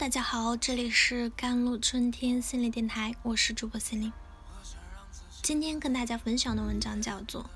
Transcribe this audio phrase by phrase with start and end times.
[0.00, 4.10] 大家好，这里是甘露春天心理电台，我是主播心灵。
[5.42, 7.42] 今天跟大家分享的文章叫做《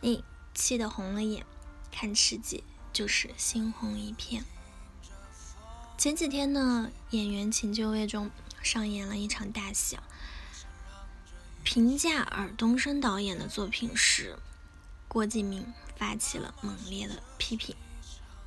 [0.00, 0.22] 你
[0.54, 1.44] 气得红了眼，
[1.90, 4.42] 看世界就是猩红一片》。
[5.98, 8.30] 前几天呢，演员请就位中
[8.62, 9.98] 上演了一场大戏。
[11.64, 14.38] 评价尔冬升导演的作品时，
[15.08, 17.74] 郭敬明发起了猛烈的批评。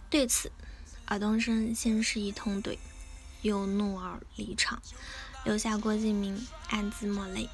[0.10, 0.50] 对此，
[1.08, 2.78] 尔冬升先是一通怼。
[3.42, 4.82] 又怒而离场，
[5.44, 7.50] 留下郭敬明暗自抹泪。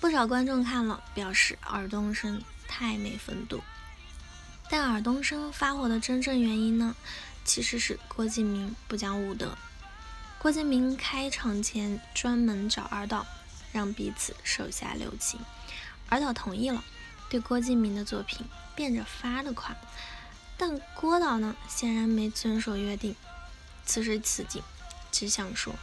[0.00, 3.62] 不少观众看了，表示尔冬升太没风度。
[4.70, 6.94] 但尔冬升发火的真正原因呢，
[7.44, 9.58] 其实是郭敬明不讲武德。
[10.38, 13.26] 郭敬明开场前专门找尔导，
[13.72, 15.40] 让彼此手下留情。
[16.08, 16.82] 尔导同意了，
[17.28, 19.76] 对郭敬明的作品变着法的夸。
[20.56, 23.14] 但郭导呢，显然没遵守约定。
[23.84, 24.62] 此时此景。
[25.10, 25.74] 只想说，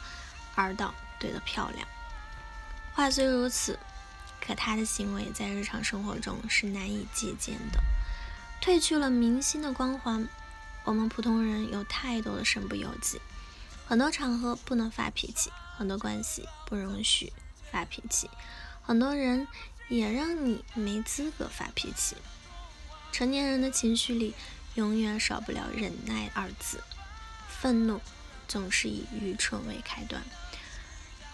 [0.55, 1.87] 二道对的漂亮。
[2.93, 3.77] 话虽如此，
[4.41, 7.79] 可他的行为在日常生活中是难以借鉴的。
[8.61, 10.27] 褪去了明星的光环，
[10.83, 13.21] 我们普通人有太多的身不由己。
[13.87, 17.31] 很多场合不能发脾气，很多关系不容许
[17.71, 18.29] 发脾气，
[18.81, 19.47] 很多人
[19.87, 22.17] 也让你没资格发脾气。
[23.11, 24.33] 成年人的情绪里，
[24.75, 26.81] 永远少不了忍耐二字，
[27.47, 28.01] 愤怒。
[28.47, 30.23] 总是以愚蠢为开端，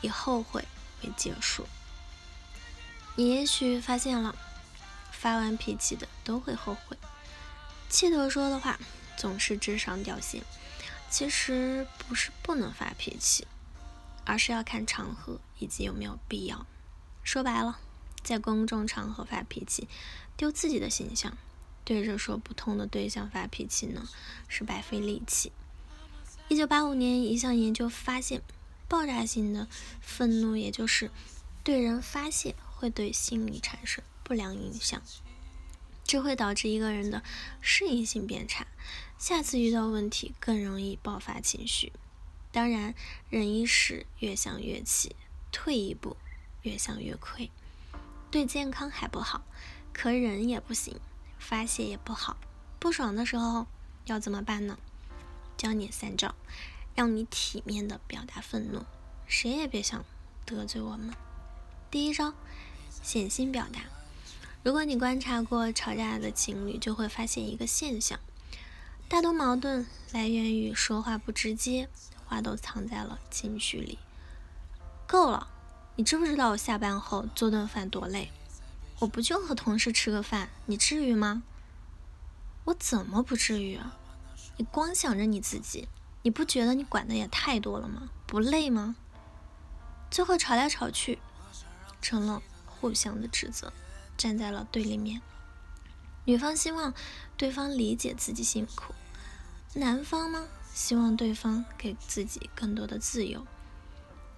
[0.02, 0.66] 以后悔
[1.04, 1.68] 为结束。
[3.16, 4.36] 你也许发现了，
[5.12, 6.98] 发完脾气的都会后悔。
[7.90, 8.80] 气头说的话
[9.16, 10.44] 总是智商掉线。
[11.10, 13.46] 其实不是不能发脾气，
[14.26, 16.66] 而是要看场合以及有没有必要。
[17.24, 17.80] 说白了，
[18.24, 19.88] 在公众场合发脾气，
[20.36, 21.34] 丢自己的形象；
[21.86, 24.10] 对着说不通的对象发脾气呢，
[24.48, 25.52] 是白费力气。
[26.54, 28.44] 一九八五年，一项研究发现，
[28.88, 29.68] 爆炸性的
[30.02, 31.10] 愤怒，也就是
[31.64, 35.02] 对人发泄，会对心理产生不良影响，
[36.04, 37.24] 这会导致一个人的
[37.60, 38.68] 适应性变差，
[39.18, 41.92] 下次遇到问题更容易爆发情绪。
[42.52, 42.94] 当然，
[43.32, 45.16] 忍一时越想越气，
[45.52, 46.16] 退一步
[46.62, 47.50] 越想越亏，
[48.30, 49.44] 对健康还不好，
[49.92, 51.00] 可忍也不行，
[51.40, 52.38] 发泄也不好，
[52.78, 53.66] 不爽的时候
[54.06, 54.78] 要怎么办呢？
[55.58, 56.36] 教你三招，
[56.96, 58.86] 让你体面的表达愤怒，
[59.28, 60.04] 谁也别想
[60.46, 61.14] 得罪我们。
[61.90, 62.34] 第一招，
[63.02, 63.82] 显性表达。
[64.64, 68.20] 如果你观察过吵架的情侣，就会发现一个现象：
[69.08, 71.90] 大多矛盾来源于说话不直接，
[72.26, 74.00] 话都藏在了情绪里。
[75.06, 75.48] 够了，
[75.96, 78.32] 你知不知道我下班后做顿饭多累？
[79.00, 81.44] 我不就和同事吃个饭，你至于吗？
[82.64, 83.98] 我怎么不至于啊？
[84.58, 85.88] 你光想着你自己，
[86.22, 88.10] 你不觉得你管的也太多了吗？
[88.28, 88.96] 不累吗？
[90.12, 91.20] 最后吵来吵去，
[92.02, 93.74] 成了互相的指责，
[94.16, 95.22] 站在了对立面。
[96.26, 96.94] 女方希望
[97.36, 98.94] 对方理解自己辛苦，
[99.74, 103.46] 男方呢希望对方给自己更多的自由。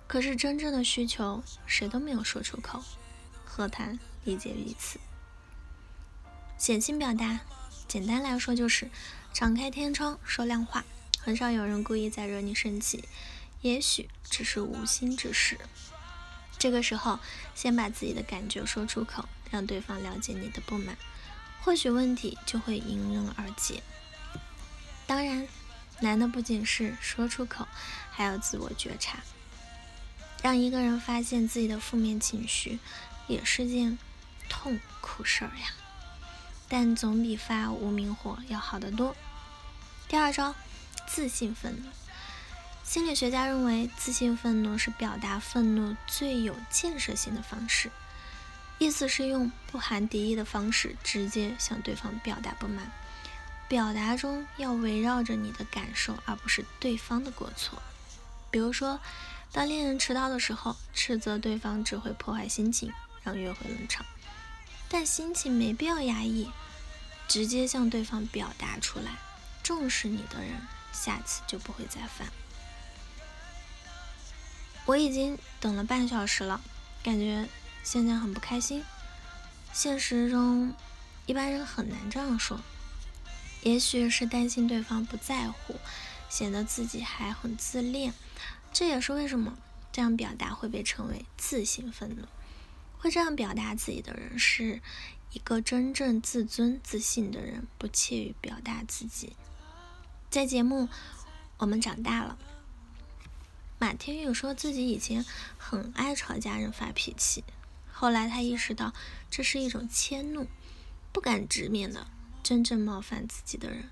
[0.08, 2.82] 可是真正的需求谁都没有说出口，
[3.44, 5.00] 何谈理解彼此？
[6.58, 7.42] 显性表达，
[7.88, 8.90] 简单来说就是。
[9.36, 10.86] 敞开天窗说亮话，
[11.20, 13.04] 很少有人故意在惹你生气，
[13.62, 15.60] 也许只是无心之事。
[16.58, 17.20] 这个时候，
[17.54, 20.98] 先把自己的感觉说出口，让对方了解你的不满，
[21.62, 23.84] 或许问题就会迎刃而解。
[25.06, 25.46] 当然，
[26.00, 27.68] 难的不仅是说出口，
[28.12, 29.20] 还要自我觉察。
[30.42, 32.80] 让一个人发现自己的负面情绪，
[33.28, 34.00] 也是件
[34.48, 35.74] 痛苦事儿呀。
[36.70, 39.14] 但总比发无名火要好得多。
[40.08, 40.54] 第二招，
[41.08, 41.90] 自信愤怒。
[42.84, 47.90] 心理学家认为，自信愤怒是表达愤怒最有建设性的方式。
[48.78, 52.92] 意思是用不含敌意的方式，直接向对方表达不满。
[53.68, 57.82] 表达中要围绕着你的感受，而不是对方的过错。
[58.52, 59.00] 比如说，
[59.52, 62.94] 当恋人迟到的时候，斥责对方只会破坏心情，
[63.24, 64.06] 让约会冷场。
[64.88, 66.52] 但心情没必要压抑，
[67.28, 69.18] 直接向对方表达出来。
[69.66, 70.62] 重视你的人，
[70.94, 72.32] 下次就不会再犯。
[74.86, 76.62] 我已经等了半小时了，
[77.02, 77.50] 感觉
[77.84, 78.84] 现在很不开心。
[79.74, 80.76] 现实中，
[81.26, 82.62] 一般人很难这样说。
[83.64, 85.80] 也许是担心对方不在乎，
[86.30, 88.14] 显得自己还很自恋。
[88.72, 89.58] 这也是为什么
[89.92, 92.28] 这样表达会被称为自信愤怒。
[93.00, 94.80] 会这样表达自己的人，是
[95.32, 99.36] 一个真正自尊自信的人，不怯于表达自己。
[100.36, 100.84] 在节目
[101.60, 102.38] 《我们长大了》，
[103.80, 105.24] 马天宇说自己以前
[105.58, 107.46] 很爱朝家人发脾气，
[107.90, 108.94] 后来他意识到
[109.32, 110.48] 这是一种迁怒，
[111.14, 112.08] 不敢直面的
[112.44, 113.90] 真正冒犯自己的人。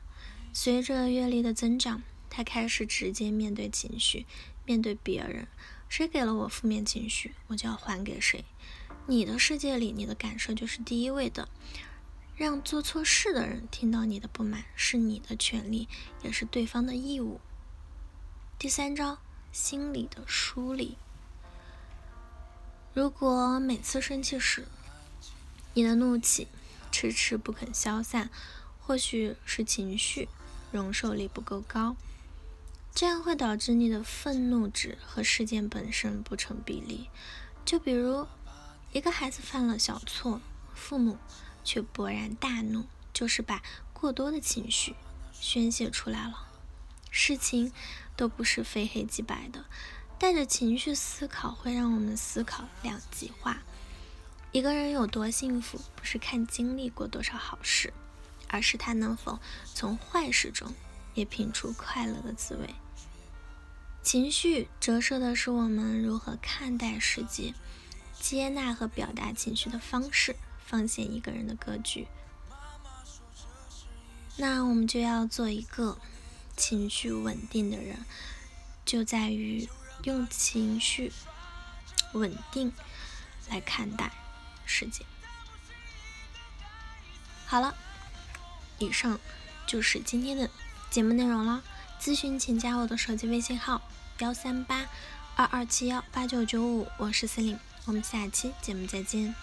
[0.51, 4.25] 随着阅历的增长，他开始直接面对情绪，
[4.65, 5.47] 面对别人。
[5.87, 8.43] 谁给了我负面情绪，我就要还给谁。
[9.07, 11.47] 你的世界里，你的感受就是第一位的。
[12.35, 15.87] 让做错事的人听到你的不满，是你的权利，
[16.23, 17.39] 也是对方的义务。
[18.57, 19.19] 第三招，
[19.51, 20.97] 心理的梳理。
[22.95, 24.67] 如果每次生气时，
[25.75, 26.47] 你的怒气
[26.91, 28.31] 迟迟不肯消散，
[28.79, 30.27] 或许是情绪
[30.71, 31.95] 容受力不够高，
[32.95, 37.09] 这样会导致你的愤怒值和事件本身不成比例。
[37.63, 38.25] 就比如，
[38.91, 40.41] 一个孩子犯了小错，
[40.73, 41.19] 父母。
[41.63, 43.61] 却勃然大怒，就是把
[43.93, 44.95] 过多的情绪
[45.31, 46.47] 宣泄出来了。
[47.09, 47.71] 事情
[48.15, 49.65] 都不是非黑即白的，
[50.17, 53.61] 带着情绪思考会让我们思考两极化。
[54.51, 57.93] 一个人有多幸福，不是看经历过多少好事，
[58.47, 59.39] 而是他能否
[59.73, 60.73] 从坏事中
[61.13, 62.75] 也品出快乐的滋味。
[64.03, 67.53] 情绪折射的是我们如何看待世界，
[68.19, 70.35] 接纳和表达情绪的方式。
[70.73, 72.07] 放线一个人的格局，
[74.37, 75.99] 那我们就要做一个
[76.57, 78.03] 情绪稳定的人，
[78.83, 79.69] 就在于
[80.01, 81.13] 用情绪
[82.13, 82.73] 稳定
[83.51, 84.11] 来看待
[84.65, 85.05] 世界。
[87.45, 87.75] 好了，
[88.79, 89.19] 以上
[89.67, 90.49] 就是今天的
[90.89, 91.61] 节目内容了。
[92.01, 93.83] 咨询请加我的手机微信号：
[94.17, 94.87] 幺三八
[95.35, 99.35] 二二七幺八九九五，我是司令，我们下期节目再见。